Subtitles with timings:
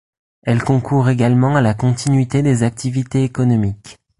[0.41, 3.99] Elle concourt également à la continuité des activités économiques.